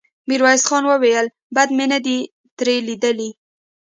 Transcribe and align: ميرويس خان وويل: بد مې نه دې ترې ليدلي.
ميرويس 0.27 0.61
خان 0.69 0.83
وويل: 0.87 1.25
بد 1.55 1.69
مې 1.77 1.85
نه 1.91 1.99
دې 2.05 2.17
ترې 2.57 2.75
ليدلي. 2.87 3.29